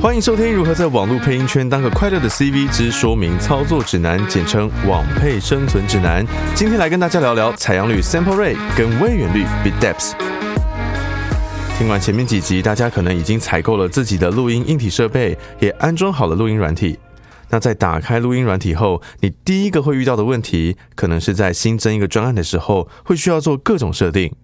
[0.00, 6.24] 欢迎收听如何在网络配音圈当个快乐的 CV 之说明操作指南，简称网配生存指南。
[6.54, 10.14] 今天来跟大家聊聊采样率 sample rate 跟位远率 bit depth。
[11.76, 16.98] 听完前面几集，大家可能已经采购了自己的录音硬体设备，也安装好了录音软体。
[17.50, 24.34] 那在打开录音软体后，你第一个会遇到的问题，可能是在新增一个专案的时候，会需要做各种设定。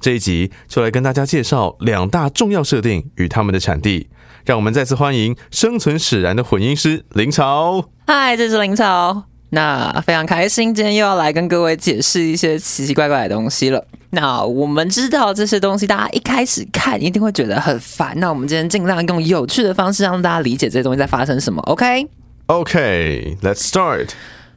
[0.00, 4.08] 这一集就来跟大家介绍两大重要设定与他们的产地。
[4.44, 7.84] 让我们再次欢迎生存使然的混音师林潮。
[8.06, 9.24] 嗨，这是林潮。
[9.50, 13.84] 那非常开心，今天又要来跟各位解释一些奇奇怪怪的东西了。
[14.10, 18.18] 那我们知道这些东西，大家一开始看一定会觉得很烦。
[18.18, 21.62] 那我们今天尽量用有趣的方式让大家理解这些东西在发生什么。
[21.64, 24.08] OK？OK，Let's start。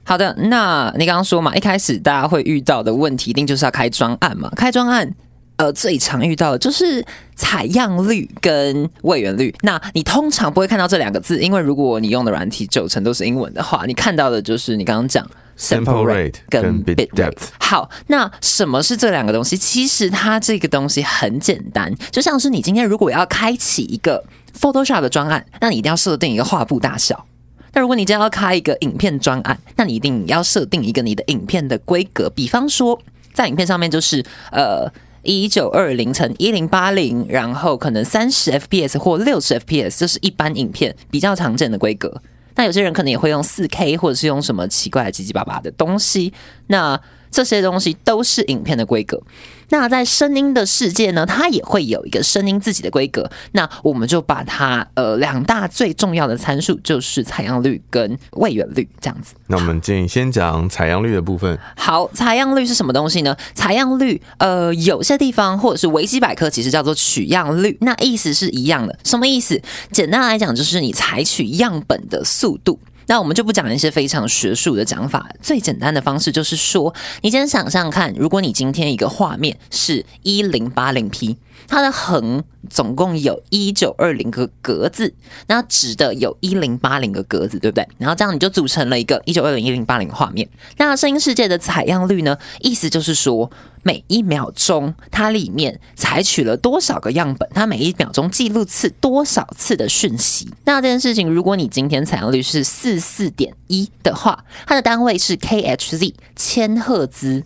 [0.06, 5.14] 好的，那你刚刚说嘛，一开始大家会遇到的问题，一定就是要开专案嘛，开专案。
[5.58, 9.56] 呃，最常遇到的就是采样率跟位元率。
[9.62, 15.26] 那你通常不会看到这两个字，因为如果你用的软体九成都是英文的话，你看到的就是你刚刚讲
[15.58, 17.48] sample rate 跟 bit depth。
[17.58, 19.56] 好，那什么是这两个东西？
[19.58, 24.22] 其实它这个东西很简单，就像是你今天如果要开启一个
[24.60, 27.26] Photoshop 的专案，那你一定要设定一个画布大小。
[27.72, 32.30] 那如果你今天要开一个影片专案，那你一定要设定一个你的影片的规格。
[32.30, 33.00] 比方说，
[33.34, 34.92] 在影片上面就是呃。
[35.26, 42.22] 一九二零乘一零八零，然后可能三十 FPS 或六十 FPS，这是一般影片比较常见的规格。
[42.56, 46.32] 那有些人可能也会用四 K，或者是用什么奇怪七七八八的东西。
[46.68, 46.98] 那
[47.36, 49.22] 这些东西都是影片的规格。
[49.70, 53.30] 那在声音的世界呢，它也会有一个声音自己的规格。
[53.52, 59.34] 那我们就把它呃两大最重要的参数，就是采样率跟位元率这样子。
[59.48, 61.60] 那我们建议先讲采样率的部分。
[61.76, 63.36] 好，采样率是什么东西呢？
[63.54, 68.98] 采样率呃有些地方或者是维基百科其实叫做取样率，那意思是一样的。
[69.04, 69.62] 什么意思？
[69.92, 72.80] 简单来讲就是你采取样本的速度。
[73.08, 85.14] 那我们就不讲一些非常学术的讲法，最简单的方式就是说，你先想象看，如果你今天一个画面是一零八零 P，它的横总共有一九二零个格子，
[85.48, 87.88] 那直的有一零八零个格子，对不对？
[87.98, 90.48] 然后这样你就组成了一个一九二零一零八零画面。
[90.78, 92.38] 那声音世界的采样率呢？
[92.62, 93.52] 意思就是说。
[93.88, 97.48] 每一秒钟，它里面采取了多少个样本？
[97.54, 100.50] 它每一秒钟记录次多少次的讯息？
[100.64, 107.44] 那这件事情，如果你今天采样率是四四点一的话，它的单位是 kHz 千赫兹，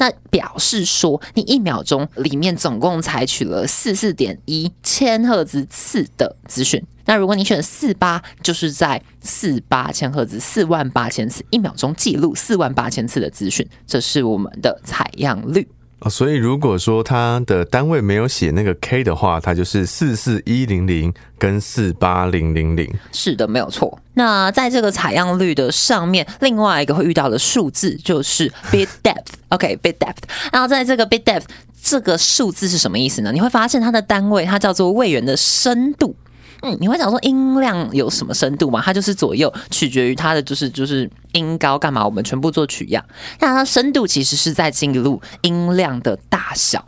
[0.00, 6.82] 那表示说你一秒钟里面总共采取了四四点一千赫兹次的资讯。
[7.04, 15.68] 那如果你选四八，就是在四八千赫兹，四万八千次一秒钟记录四万八千次的资讯，这是我们的采样率。
[16.00, 22.90] 啊，所以如果说它的单位没有写那个 K 的话，它就是四四一零零跟四八零零零。
[23.12, 23.98] 是的，没有错。
[24.14, 29.34] 那在这个采样率的上面，另外一个会遇到的数字就是 bit depth。
[29.48, 30.22] OK，bit depth。
[30.50, 31.44] 然后在这个 bit depth
[31.82, 33.30] 这个数字是什么意思呢？
[33.32, 36.14] 你会发现它的单位它叫做位元的深度。
[36.62, 38.82] 嗯，你会讲说音量有什么深度吗？
[38.84, 42.04] 它就是左右取决于它的就是就是音高干嘛？
[42.04, 43.04] 我们全部做取样，
[43.38, 46.84] 那它深度其实是在记录音量的大小。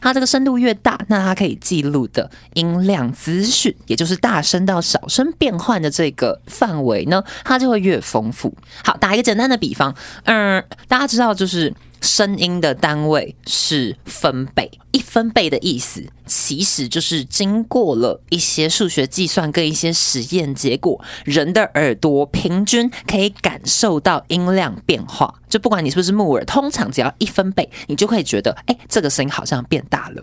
[0.00, 8.54] 它这个深度越大，那它可以记录的音量资讯，也就是大声到小声变换的这个范围呢，它就会越丰富。
[8.84, 9.94] 好，打一个简单的比方，
[10.24, 11.72] 嗯，大家知道就是。
[12.00, 25.34] 声音的单位是分贝，一分贝的意思其实就是经过了一些数学计算跟一些实验结果，人的耳朵平均可以感受到音量变化。
[25.48, 30.22] 就不管你是不是木耳，通常只要一分贝，你就会觉得，哎，这个声音好像变大了。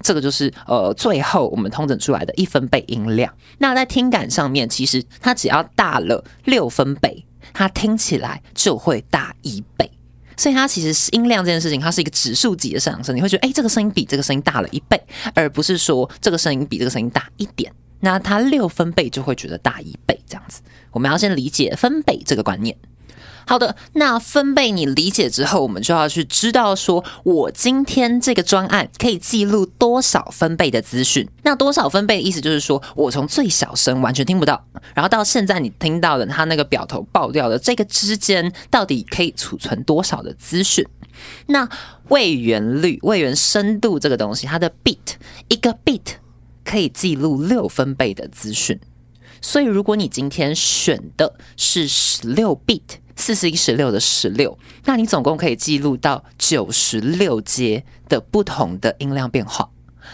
[0.00, 3.32] 这个就是呃，最后我们通整出来的一分贝音量。
[3.58, 9.90] 那在听感上面，其实它只要大了六分贝，它听起来就会大一倍。
[10.36, 13.14] 所以它其实音量这件事情，它是一个指数级的上升。
[13.14, 15.00] 你会觉得，哎，这个声音比这个声音大了一倍，
[15.34, 17.72] 而不是说这个声音比这个声音大一点。
[18.00, 20.60] 那它六分贝就会觉得大一倍这样子。
[20.90, 22.76] 我们要先理解分贝这个观念。
[23.46, 31.28] 好的，那分贝你理解之后，我们就要去知道说，我今天这个专案可以记录多少分贝的资讯。
[31.42, 34.64] 那多少分贝的意思就是说，我从最小声完全听不到，
[34.94, 40.84] 然后到现在你听到的它那个表头爆掉的这个之间，到底可以储存多少的资讯？
[41.46, 41.68] 那
[42.08, 44.96] 位元率、位元深度这个东西，它的 bit
[45.48, 46.00] 一个 bit
[46.64, 48.80] 可以记录六分贝的资讯。
[49.44, 52.80] 所以如果你今天选的是十六 bit。
[53.16, 59.70] 四十一十六的十六，那你总共可以记录到九十六阶的不同的音量变化。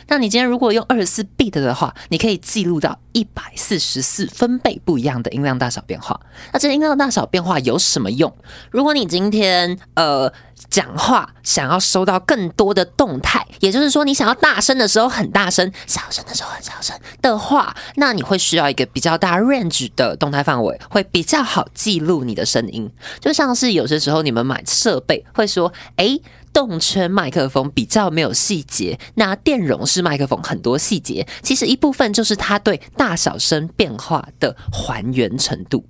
[0.08, 6.18] 那你今天如果用二十四 bit 的话，你可以记录到一百四十四分贝不一样的音量大小变化。
[6.52, 8.34] 那这音量大小变化有什么用？
[8.70, 10.32] 如果你今天呃
[10.68, 22.90] 讲话想要收到更多的动态，也就是说你想要大声的时候很大声，小声的时候很小声的话，那你会需要一个比较大 range 的动态范围，会比较好记录你的声音。
[23.20, 26.20] 就像是有些时候你们买设备会说，诶。
[26.52, 35.84] 动圈麦克风比较没有细节，那电容式麦克风很多细节，其实一部分就是它对大小声变化的还原程度。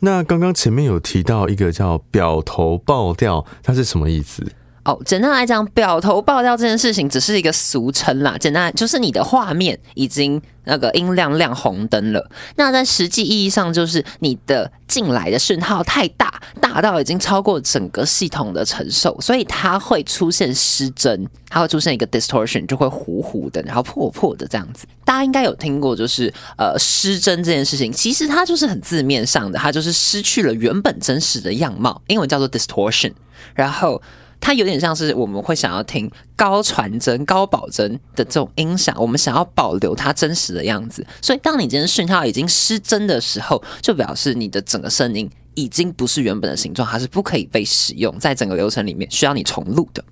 [0.00, 4.52] 那刚刚前面有提到一个叫表头爆掉，它是什么意思？
[4.88, 8.38] 哦，简单来讲，表头爆掉这件事情只是一个俗称啦。
[8.40, 12.30] 简单就是你的画面已经那个音量亮红灯了。
[12.56, 24.86] 那在实际意义上，就是你的进来的讯号太大，大到已经超过整个系统的承受，所以它会出现失真，它会出现一个 distortion，就会糊糊的，然后破破的这样子。
[25.04, 33.12] 大家应该有听过，就是呃失真这件事情，其实它就是很字面上的，它就是失去了原本真实的样貌，英文叫做 distortion，
[33.54, 34.00] 然后。
[34.40, 41.06] 它有点像是我们会想要听高传真、高保真的这种音响，我们想要保留它真实的样子。
[41.20, 50.02] 所以，当你今天讯号已经失真的时候，就表示你的整个声音已经不是原本的形状，它是不可以被使用，在整个流程里面需要你重录的。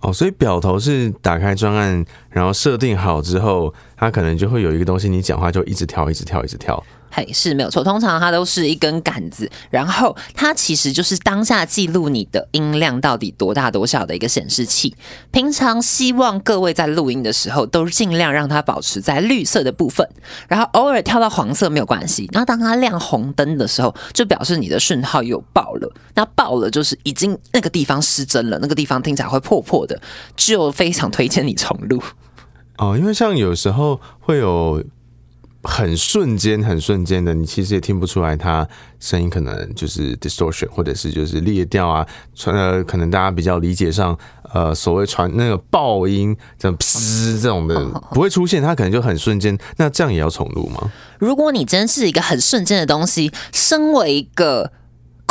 [0.00, 6.82] 哦，所以表头是打开专案，然后设定好之后，它可能就会有一个东西，你讲话就一直跳，一直跳，一直跳。
[7.14, 7.84] 嘿，是没有错。
[7.84, 14.96] 通常它都是一根杆子，然后它其实就是当下记录你的音量到底多大多小的一个显示器。
[15.30, 20.08] 平常希望各位在录音的时候都尽量让它保持在绿色的部分，
[20.48, 22.26] 然后偶尔跳到黄色没有关系。
[22.32, 25.92] 然后当它亮红灯的时候，就表示你的讯号有爆了。
[26.14, 30.00] 那爆了就是已经那个地方失真了，那个地方听起来会破破的，
[30.34, 32.02] 就非常推荐你重录。
[32.78, 34.82] 哦，因为像有时候会有。
[35.62, 38.66] 很瞬间，很瞬间的，你其实也听不出来，它
[38.98, 44.18] 声音可能就是 distortion，或者是就是裂掉啊，传呃，可能大家比较理解上，
[44.52, 49.56] 呃，所谓传那个爆音，这样噗这种的不会出现，它可能就很瞬间。
[49.76, 50.90] 那这样也要重录吗？
[51.18, 54.72] 如果你真是一个很瞬间的东西，身为一个。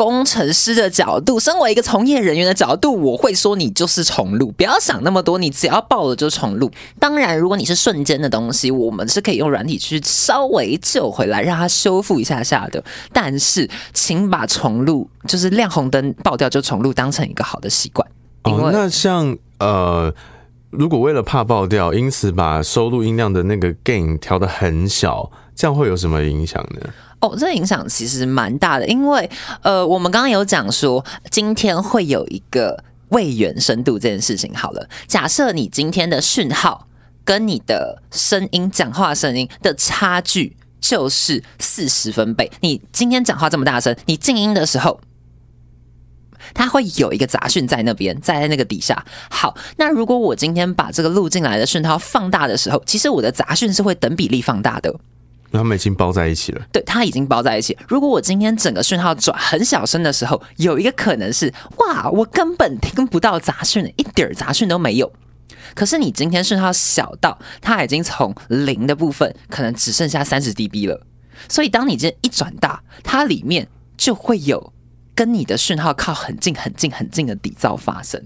[0.01, 6.71] 工程师的角度，身为一个从业人员的角度，我会说你就是重录，不要想那么多，你只要爆了就重录。
[6.98, 12.83] 当然，如果你是瞬间的东西，我们是可以用软体去稍微救回来，让它修复一下下的。
[13.13, 18.07] 但是，请把重录就是亮红灯爆掉就重录当成一个好的习惯。
[18.45, 20.12] 哦，那像呃，
[20.71, 25.30] 如果为了怕爆掉，因此把收录音量的那个 gain 调的很小，
[25.61, 26.89] 这样会有什么影响呢？
[27.19, 29.29] 哦，这影响其实蛮大的，因为
[29.61, 34.51] 呃，我们刚刚有讲说，今天会有一个位元深度这件事情。
[34.55, 36.87] 好了，假设你今天的讯号
[37.23, 44.99] 跟你的声音讲话声音的差距就是四十分贝，你今天讲话这么大声，你静音的时候，
[46.55, 49.05] 它会有一个杂讯在那边，在那个底下。
[49.29, 54.91] 好，那如果我今天把这个录进来的讯号放大的时候，其实我的杂讯是会等比例放大的。
[55.51, 56.62] 他们已经包在一起了。
[56.71, 57.77] 对，它已经包在一起。
[57.88, 65.12] 如果我今天整个讯号转很小声的时候，有一个可能是，哇，我根本听不到杂讯，一点杂讯都没有。
[65.75, 71.05] 可是你今天讯号小到，它已经从零的部分可能只剩下三十 dB 了。
[71.48, 73.67] 所以当你今天一转大，它里面
[73.98, 74.74] 就会有
[75.13, 78.22] 跟你的讯号靠很近、很近、很近的底噪发生。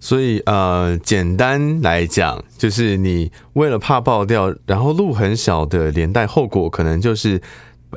[0.00, 7.40] 所以呃，简单来讲，就是你为了怕爆掉，然后路很小的连带后果，可能就是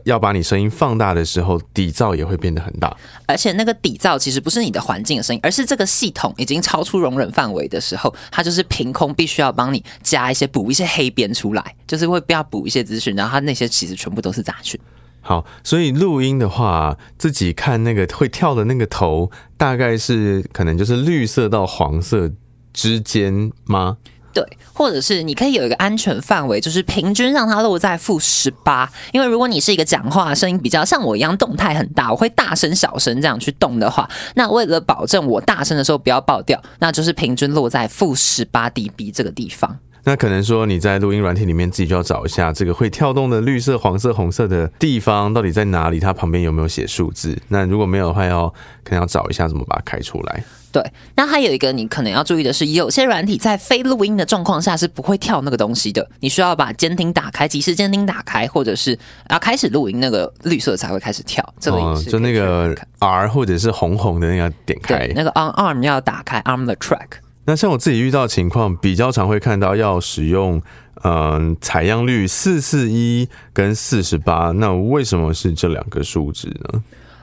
[0.06, 2.96] 要把你声音放大的时候，底噪也会变得很大。
[3.28, 14.80] 而且那个底噪其实不是你的环境的声音，而是这个系统已经超出容忍范围的时候，它就是凭空必须要帮你加一些补一些黑边出来，就是会不要补一些资讯，然后它那些其实全部都是杂讯。
[15.22, 22.32] 好，所以录音的话，自己看那个会跳的那个头，大概是可能就是绿色到黄色
[22.74, 23.98] 之间吗？
[24.34, 28.90] 对，或者是你可以有一个安全范围，就是平均让它落在负十八。
[29.12, 39.78] 因为如果你是一个讲话声音比较像我一样动态很大，我会大声小声这样去动的话，那为了保证我大声的时候不要爆掉，那就是平均落在负十八 dB 这个地方。
[40.04, 47.38] 那可能说你在录音软体里面自己就要找一下这个会跳动的绿色、黄色、红色的地方到底在哪里，它旁边有没有写数字？
[47.50, 48.48] 那如果没有的话，要
[48.84, 50.44] 可能要找一下怎么把它开出来。
[50.72, 50.82] 对，
[51.16, 61.48] 那还有一个你可能要注意的是，有些软体在非录音的状况下是不会跳那个东西的，你需要把监听打开，即时监听打开，或者是啊开始录音，那个绿色才会开始跳。
[61.60, 67.20] 这个就那个 R 或者是红红的那个点开，那个 On Arm 要打开 Arm the Track。
[67.52, 70.62] 那像我自己遇到的情况，比较常会看到要使用，
[71.04, 76.82] 嗯，采样率四四一跟四十八，那为什么是这两个数值呢？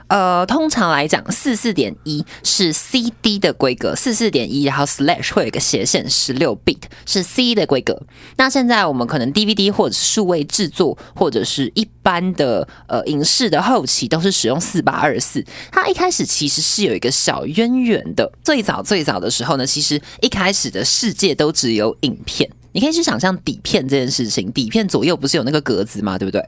[0.09, 8.01] 呃，通常来讲，四四点一是 CD 的规格，四四点一，然后 slash 会有一个斜线，十六 bit 是 C 的规格。
[8.35, 15.45] 那现在我们可能 DVD 或者数位制作，或者是一般的呃影视的后期，都是使用四八二四。
[15.71, 18.31] 它一开始其实是有一个小渊源的。
[18.43, 26.17] 最早最早的时候呢，其实一开始的世界都只有影片，你可以去想象底片这件事情，底片左右不是有那个格子吗？
[26.17, 26.43] 对不对？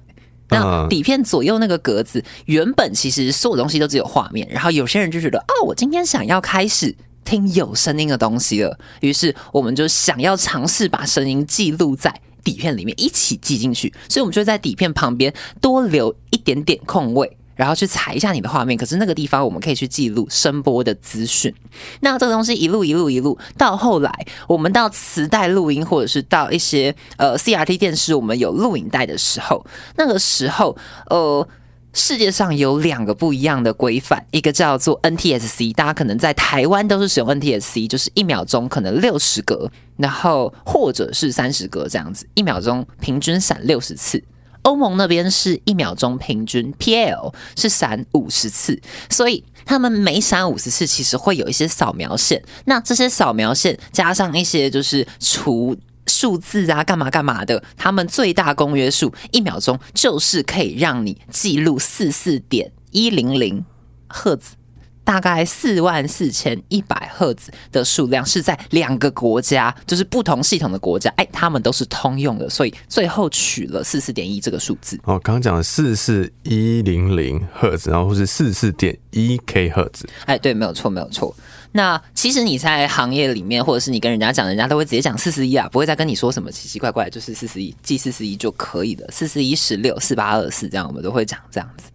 [0.52, 17.38] 那底片左右那个格子，原本其实所有东西都只有画面，然后有些人就觉得，哦，我今天想要开始听有声音的东西了，于是我们就想要尝试把声音记录在底片里面，一起记进去，所以我们就在底片旁边多留一点点空位。
[17.56, 21.54] 然后去踩一下你的画面，可是那个地方我们可以去记录声波的资讯。
[22.00, 24.12] 那这个东西一路一路一路到后来，
[24.48, 29.66] 我们到磁带录音，或者是到一些呃 CRT 电视，我们有录影带的时候，
[29.96, 30.76] 那个时候
[31.10, 31.48] 呃，
[31.94, 44.24] 世界上有两个不一样的规范，一个叫做 NTSC，大家可能在台湾都是使用 NTSC，就是一秒钟可能六十格，然后或者是三十格这样子，一秒钟平均闪六十次。
[44.64, 52.44] 欧盟那边是一秒钟平均，PL 是闪五十次，所以他们每闪五十次，其实会有一些扫描线。
[52.66, 55.76] 那这些扫描线加上一些就是除
[56.06, 63.66] 数字啊，干嘛干嘛的，他们最大公约数一秒钟就是可以让你记录四四点一零零
[64.08, 64.56] 赫兹。
[65.04, 74.98] 大概四万四千一百赫兹的数量是在两个国家，就是不同系统的国家，哎，他们都是通用的，所以最后取了四四点一这个数字。
[75.04, 80.08] 哦，刚刚讲的四四一零零赫兹，然后或是四四点一 K 赫兹。
[80.26, 81.36] 哎，对，没有错，没有错。
[81.74, 89.08] 那其实你在行业里面，或者是你跟人家讲，人家都会直接讲四四一啊，不会再跟你说什么奇奇怪怪，就是四四一，记四四一就可以了。
[89.10, 91.86] 四四一十六四八二四这样，我们都会讲这样子。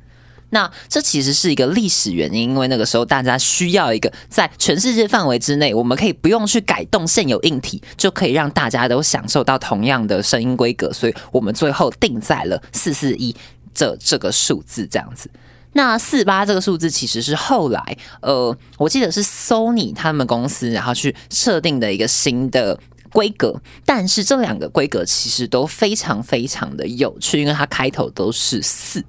[0.50, 13.34] 那这其实是一个历史原因，因为那个时候大家需要一个在全世界范围之内，我们可以不用去改动现有硬体，就可以让大家都享受到同样的声音规格，所以我们最后定在了四四一
[13.74, 15.28] 这这个数字这样子。
[15.72, 22.78] 那四八这个数字其实是后来，呃，我记得是 Sony 他们公司然后去设定的一个新的
[23.12, 29.04] 规格，但是这两个规格其实都非常非常的有趣，因为它开头都是四。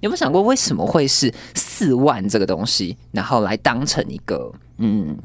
[0.00, 5.16] 有没有想过为什么会是四万这个东西，然后来当成一个嗯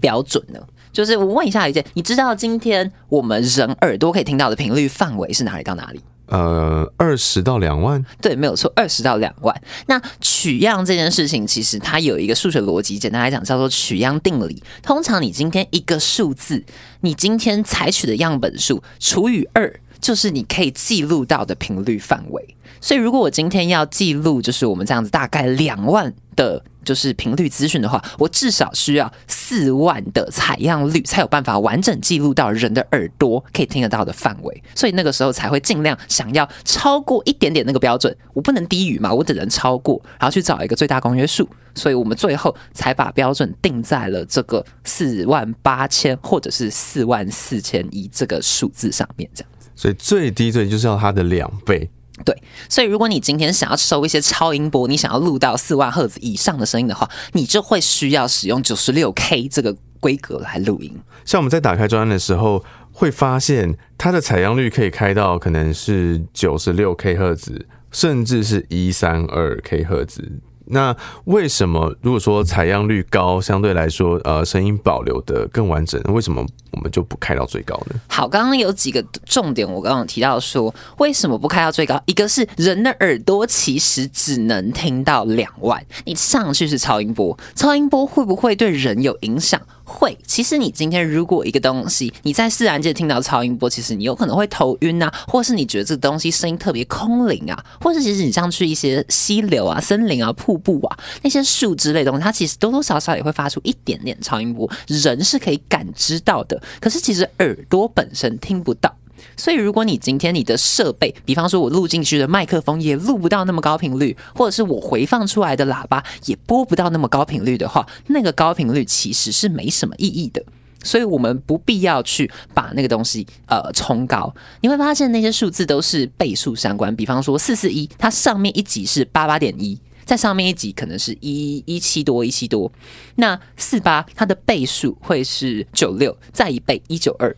[0.00, 0.58] 标准呢？
[0.92, 6.00] 就是我问一下一件，你知道今天我们人耳朵可以听到的频率范围是哪里到哪里？
[6.28, 8.02] 呃，二十到两万。
[8.20, 9.54] 对，没有错，二十到两万。
[9.86, 14.62] 那取样这件事情，其实它有一个数学逻辑，简单来讲叫做取样定理。
[14.82, 16.64] 通常你今天一个数字，
[17.02, 19.80] 你今天采取的样本数除以二。
[19.98, 34.62] 就是你可以记录到的频率范围，所以如果我今天要记录，就是我们这样子大概两万的，就是频率资讯的话，我至少需要四万的采样率，才有办法完整记录到人的耳朵可以听得到的范围。
[34.74, 41.48] 所以那个时候才会尽量想要超过一点点那个标准，我不能低于嘛，我只能超过，然后去找一个最大公约数。
[41.74, 49.68] 所以我们最后才把标准定在了这个四万八千或者是四万四千一这个数字上面，这样子。
[49.74, 51.90] 所以最低最就是要它的两倍。
[52.24, 52.34] 对，
[52.68, 60.90] 所以如果你今天想要收一些超音波，你想要录到四万赫兹以上的声音的话，你就会需要使用九十六 K 这个规格来录音。
[61.24, 70.40] 像我们在打开专案的时候，会发现它的采样率可以开到可能是九十六 K 赫兹，甚至是一三二 K 赫兹。
[70.66, 70.94] 那
[71.24, 78.00] 为什么如果说采样率高，相对来说，呃，声音保留的更完整，为什么我们就不开到最高呢？
[78.08, 82.00] 好，刚刚有几个重点，我刚刚提到说，为什么不开到最高？
[82.06, 89.60] 一个是人的耳朵其实只能听到两万，你上去是超音波，超音波会不会对人有影响？
[89.98, 108.94] 会，其实你今天如果一个东西你在自然界听到超音波，其实你有可能会头晕啊，或是你觉得这个东西声音特别空灵啊，或是其实你像去一些溪流啊、森林啊、瀑布啊那些树之类东西，它其实多多少少也会发出一点点超音波，人是可以感知到的，可是其实耳朵本身听不到。
[109.36, 120.42] 所以，如果你今天你的设备，比方说我录进去的麦克风也录不到那么高频率，或者是我回放出来的喇叭也播不到那么高频率的话，那个高频率其实是没什么意义的。
[120.82, 124.32] 所以我们不必要去把那个东西呃冲高。
[124.60, 129.78] 你会发现那些数字都是倍数相关，比方说四四一，它上面一级是八八点一。
[130.04, 132.70] 在上面一级可能是一一七多一七多，
[133.16, 137.36] 那四八它的倍数会是九六，再一倍一九二。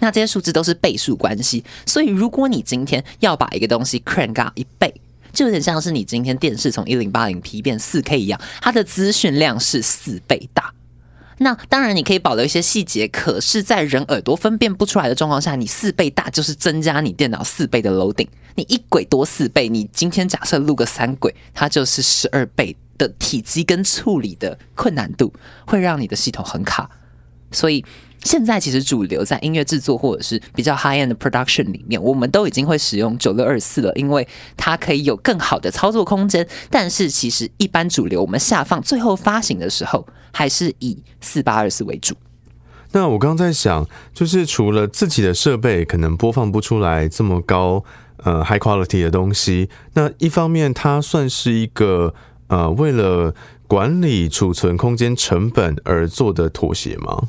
[0.00, 4.92] 那这些数字都是倍数关系，所以如果你今天要把一个东西 crank up 一倍，
[5.32, 10.72] 就有点像是你今天电视从一零八零 P 变四 K 一样，它的资讯量是四倍大。
[11.38, 18.26] 那当然你可以保留一些细节，可是，在人耳朵分辨不出来的状况下，你四倍大就是增加你电脑四倍的楼顶。
[18.54, 25.30] 你一轨多四倍，你今天假设录个三轨，它就是十二倍的体积跟处理的困难度，
[25.66, 26.90] 会让你的系统很卡。
[27.52, 27.84] 所以。
[28.26, 36.46] 现在其实主流在音乐制作或者是比较 high end 的 production 里面，我们都已经会使用九六二四了，因为它可以有更好的操作空间。
[36.68, 42.14] 但是其实一般主流我们下放最后发行的时候，还是以四八二四为主。
[42.92, 47.84] 那我刚刚在想，就是除了自己的设备可能播放不出来这么高
[48.24, 52.14] 呃 high quality 的东西，那一方面它算是一个
[52.48, 53.34] 呃为了
[53.66, 57.28] 管理储存空间成本而做的妥协吗？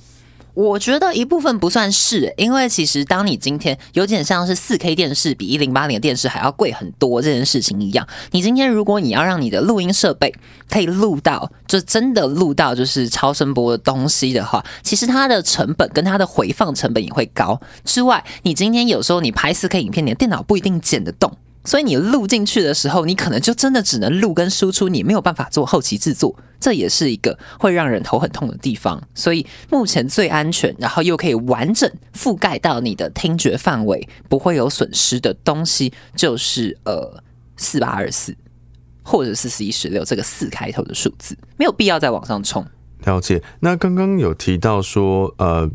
[0.57, 10.33] 我觉得一部分不算是，因为其实当你今天有点像是四 K 电视比一零八零的电视还要贵很多这件事情一样，你今天如果你要让你的录音设备
[10.67, 17.61] 可以录到，就真的录到就是超声波的东西的话，其实它的成本跟它的回放成本也会高。
[17.85, 21.31] 之外，你今天有时候你拍四 K 影片，你的电脑不一定剪得动。
[21.67, 28.99] 所以你录进去的时候，你可能就真的只能录跟输出，你没有办法做后期制作，这也是一个会让人头很痛的地方。
[29.13, 37.21] 所以目前最安全，然后又可以完整覆盖到你的听觉范围，不会有损失的东西，就是呃
[37.57, 38.33] 四八二四
[39.03, 42.65] 或者四十一十六这个四开头的数字，没有必要再往上冲。
[43.03, 43.43] 了解。
[43.59, 45.69] 那刚刚有提到说，呃。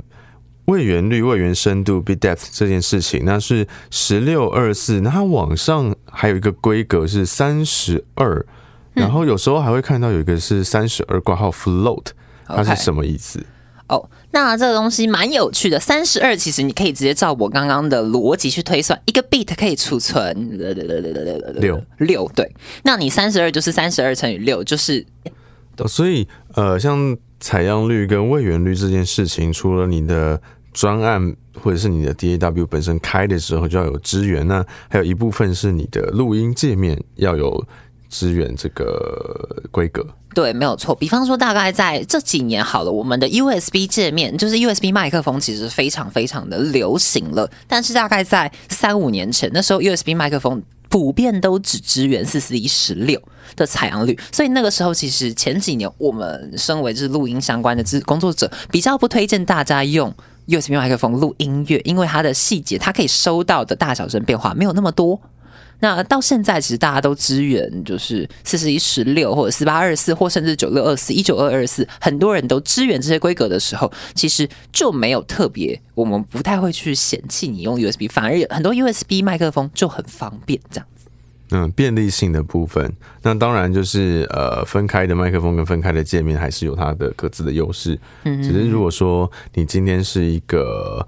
[0.66, 5.00] 位元率、位元深度 （bit depth） 这件事情，那是十六二四。
[5.00, 8.46] 那它网上还有一个规格是三十二，
[8.92, 12.06] 然后有时候还会看到有一个是三十二挂号 float，
[12.46, 13.44] 它是什么意思？
[13.88, 15.80] 哦，那这个东西蛮有趣的。
[15.80, 20.56] 三十二其实你可以直接照我刚刚的逻辑去推算，一个 bit 可以储存
[21.56, 22.30] 六六。
[22.36, 22.48] 对，
[22.84, 25.04] 那你三十二就是三十二乘以六，就是。
[25.88, 27.16] 所以呃，像。
[27.42, 30.40] 采样率跟位元率这件事情，除了你的
[30.72, 37.66] 专案或者是你的 DAW 本身开的时候就要有支援，那还有一部分是你的录音界面要有
[38.08, 40.06] 支援这个规格。
[40.34, 40.94] 对，没有错。
[40.94, 47.50] 比方说，大概在这几年好了，我们的 USB 界面就是 USB 麦克风，其实非常非常的流行了。
[47.66, 50.62] 但是大概在三五年前，那时候 USB 麦克风。
[50.92, 53.18] 普遍都只支援四四一十六
[53.56, 60.14] 的采样率，所以那个时候其实前几年我们身为就是录音相关的制工作者，比较不推荐大家用
[60.48, 65.18] USB 麦克风录音乐，因为它的细节，它可以收到的大小声变化没有那么多。
[65.82, 81.08] 那到现在，其实大家都支援，就是四十一十六或者四八二四，或甚至九六二四、一九二二四，很多人都支援这些规格的时候，其实就没有特别，我们不太会去嫌弃你用 USB，反而很多 USB 麦克风就很方便这样子。
[81.50, 87.98] 嗯，便利性的部分，那当然就是呃，分开的麦克风跟分开的界面还是有它的各自的优势。
[88.22, 91.04] 嗯，只是如果说你今天是一个。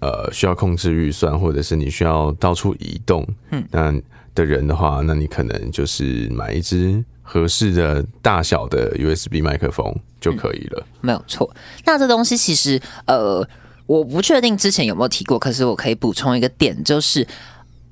[0.00, 3.94] 呃，需要控制预算，或者是你需要到处移动，嗯，那
[4.34, 10.86] 的人的话，那你可能就是买一支合适的大小的 USB 麦克风就可以了。
[11.00, 11.54] 没有错。
[11.84, 13.46] 那这东西其实，呃，
[13.86, 17.26] 我不确定之前有没有提过，可是我可以补充一个点，就是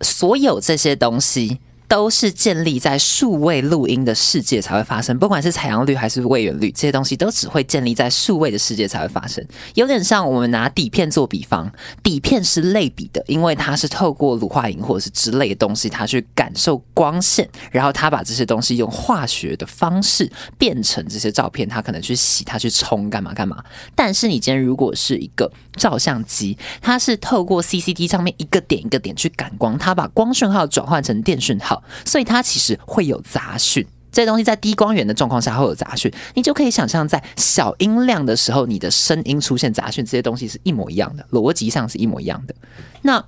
[0.00, 1.58] 所有这些东西。
[1.88, 9.42] 都是建立在数位录音的世界才会发生，不管是采样率还是位元率，这些东西都只会建立在数位的世界才会发生。
[9.74, 11.72] 有点像我们拿底片做比方，
[12.02, 23.64] 底片是类比的，因为它是透过乳化银或者是之类的东西，它去感受光线，然后它把这些东西用化学的方式变成这些照片，它可能去洗，它去冲，干嘛干嘛。
[23.94, 31.77] 但是你今天如果是一个照相机，它是透过 CCD 上面一个点一个点去感光，它把光讯号转换成电讯号。
[32.04, 42.54] 所以它其实会有杂讯，这些东西在低光源的状况下会有杂讯，你就可以想象在小音量的时候，你的声音出现杂讯，这些东西是一模一样的，逻辑上是一模一样的。
[43.02, 43.24] 那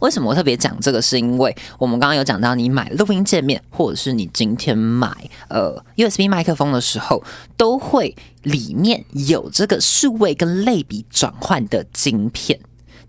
[0.00, 1.00] 为什么我特别讲这个？
[1.00, 5.08] 是因为我们刚刚有讲到，你买录音界面，或者是你今天买
[5.48, 7.22] 呃 USB 麦克风的时候，
[7.56, 12.58] 都会里面有这个数位跟类比转换的晶片。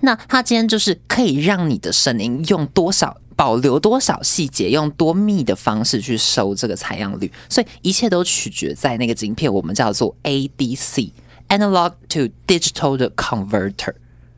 [0.01, 3.17] 那它今天就是可以让你的声音用多少？
[3.39, 13.93] 保留多少细节，用多密的方式去收这个采样率，所以一切都取决在那个晶片，我们叫做 ADC（Analog to Digital 的 Converter）。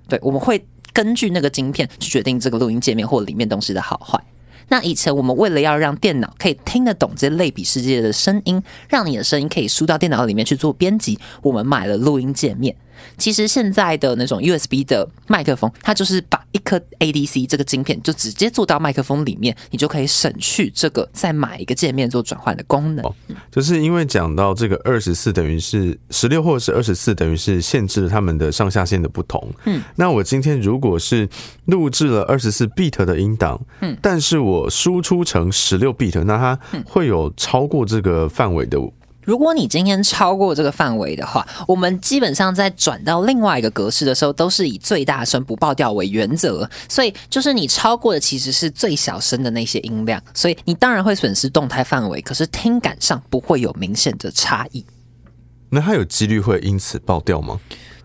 [0.07, 4.23] 对，我们会根据那个晶片去决定这个录音界面或里面东西的好坏。
[4.67, 12.75] 那以前我们为了要让电脑可以听得懂这类比世界的声音，让你的声音可以输到电脑里面去做编辑，我们买了录音界面。
[13.17, 23.05] 其实现在的那种 USB 的麦克风，它就是把一颗 ADC 这个晶片就直接做到麦克风里面，你就可以省去这个再买一个界面做转换的功能。
[23.51, 29.53] 就是因为讲到这个二十四等于是十六，或者是二十四等于是限制了他们的上下限的不同。
[29.65, 31.27] 嗯，那我今天如果是
[31.65, 38.79] 录制了二十四 bit 的音档，嗯，但是我输出成十六 bit，那它会有超过这个范围的。
[39.23, 46.67] 如果你今天超过这个范围的话，我们基本上在转到另外一个格式的时候，都是以最大声不爆掉为原则。
[46.89, 54.85] 所以，就是你超过的其实是最小声的那些音量，所以你当然会损失动态范围，可是听感上不会有明显的差异。
[55.69, 57.59] 那它有几率会因此爆掉吗？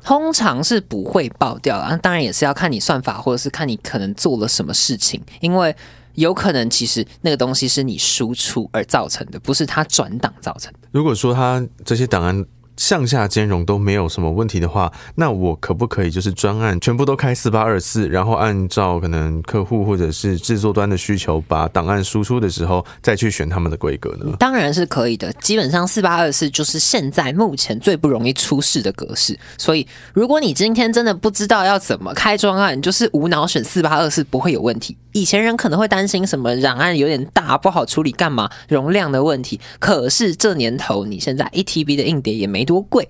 [0.04, 5.74] 通常是不会爆掉啊，当然也是要看你算法，或者是看你可能做了什么事情，因为。
[6.16, 10.88] 有可能，其实那个东西是你输出而造成的，不是他转档造成的。
[10.90, 12.44] 如果说他这些档案。
[12.76, 24.36] 向下兼容都没有什么问题的话，那我可不可以就是专案全部都开四八二四，然后按照可能客户或者是制作端的需求，把档案输出的时候再去选他们的规格呢？
[24.38, 25.32] 当然是可以的。
[25.34, 34.94] 基本上四八二四就是现在目前最不容易出事的格式，所以如果你今天真的不知道要怎么开专案，就是无脑选四八二四不会有问题。
[35.12, 42.65] 以前人可能会担心什么档案有点大不好处理，干嘛容量的问题，可是这年头你现在一 TB 的硬碟也没。
[42.66, 43.08] 多贵，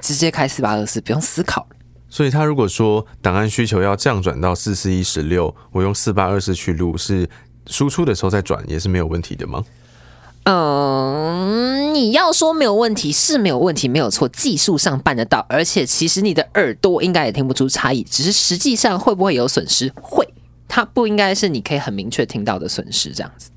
[0.00, 1.66] 直接开四八二四，不用思考。
[2.08, 7.30] 所以他如果说档案需求要降转到四四一十六，我用四八二四去录，是
[7.66, 9.64] 输出的时候再转也是没有问题的吗？
[10.44, 19.92] 嗯，你要说没有问题是没有问题，没有错，技术上办得到，而且其实你的耳朵应该也听不出差异，只是实际上会不会有损失？
[20.00, 20.26] 会，
[20.66, 23.50] 它不应该是你可以很明确听到的损失这样子。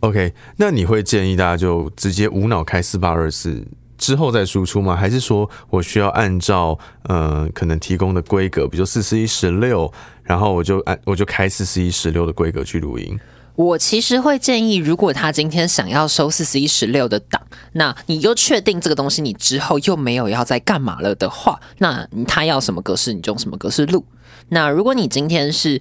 [0.00, 3.66] OK，那你会建议大家就直接无脑开四八二四？
[3.96, 4.96] 之后再输出吗？
[4.96, 13.18] 还是说我需要按照呃可能提供的规格，比如四十一十六，然后我就按我就开四十一十六的规格去录音？
[13.56, 17.40] 我其实会建议，如果他今天想要收四十一十六的档，
[17.74, 24.04] 那你又确定这个东西你之后又没有要再干嘛了的话，那他要什么格式你就用什么格式录。
[24.48, 25.80] 那如果你今天是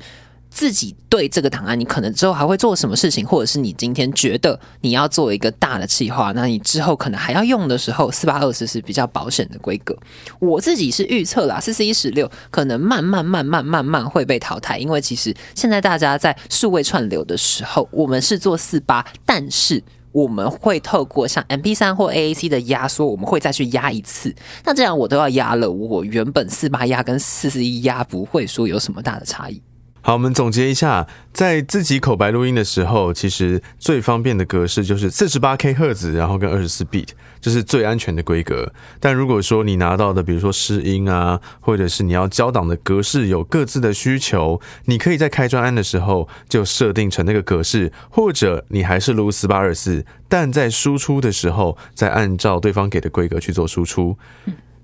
[0.54, 9.98] 自己对这个档案，你可能之后还会做什么事情，或者是你今天觉得你要做一个大的计划，那你之后可能还要用的时候，四八二四是比较保险的规格。
[10.38, 24.34] 我自己是预测啦，四四一十六可能慢慢慢慢慢慢会被淘汰，因为其实现在大家在数位串流的时候，我们是做四八，但是我们会透过像 M P 三或 A A C 的压缩，我们会再去压一次。
[24.64, 29.60] 那这样我都要压了，我原本四八压跟四四一压不会说有什么大的差异。
[30.06, 37.08] 好，我们总结一下，在自己口白录音的时候，其实最方便的格式就是四十八 K 赫兹，然后跟二十四 bit，
[37.40, 38.74] 这是最安全的规格。
[39.00, 54.18] 但如果说你拿到的，比如说试音啊，或者是你要交档的格式有各自的需求，你可以在开专案的时候就设定成那个格式，或者你还是录四八二四，但在输出的时候再按照对方给的规格去做输出。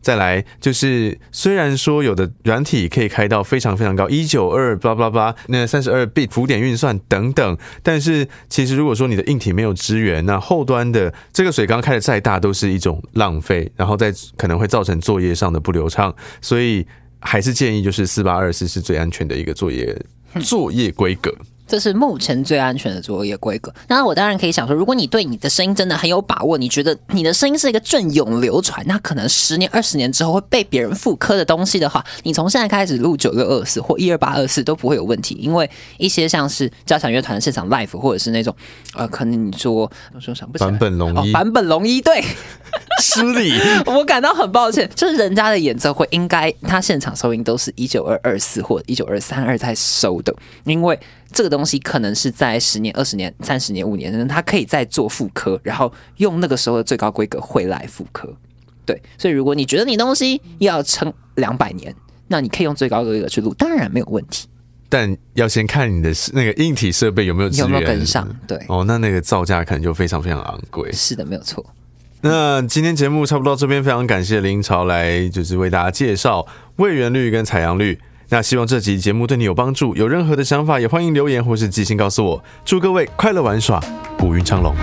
[0.01, 16.85] 再来就是，虽然说有的软体可以开到非常非常高，一九二八八八，那三十二 bit 浮点运算等等，但是其实如果说你的硬体没有支援，那后端的这个水缸开的再大都是一种浪费，然后再可能会造成作业上的不流畅，所以
[17.19, 19.95] 还是建议就是四八二四是最安全的一个作业
[20.41, 21.35] 作业规格。
[21.69, 23.71] 这是目前最安全的作业规格。
[23.87, 35.35] 那我当然可以想说，如果你对你的声音真的很有把握，你觉得你的声音是一个隽永流传，那可能十年、二十年之后会被别人复刻的东西的话，你从现在开始录九六二四或一二八二四都不会有问题。
[35.39, 38.55] 因为一些像是交响乐团的现场 live，或者是那种
[38.95, 42.23] 呃，可能你说我说想不起来，版本龙一，版本龙一对
[43.01, 43.53] 失礼，
[43.85, 44.89] 我感到很抱歉。
[44.95, 50.99] 就是人家的演奏会，应该他现场收音都是一九二二四或一九二三二在收的，因为。
[51.31, 58.33] 这个东西可能是在十年、二十年、三十年、五年，它可以再做复刻，然后用那个时候的最高规格回来复刻。
[58.85, 61.95] 对，所以如果你觉得你东西要撑两百年，
[62.27, 64.47] 那你可以用最高规格去录，当然没有问题。
[64.89, 68.27] 但要先看你的那个硬体设备有没有有没有跟上。
[68.47, 70.91] 对，哦，那那个造价可能就非常非常昂贵。
[70.91, 71.63] 是的，没有错。
[72.21, 76.45] 那今天节目差不多到这边，非常感谢林朝来就是为大家介绍
[76.77, 77.99] 位元率跟采样率。
[78.31, 82.43] 那希望这集节目对你有帮助，有任何的想法也欢迎留言或是寄信告诉我。
[82.63, 83.83] 祝各位快乐玩耍，
[84.23, 84.75] 五云昌隆。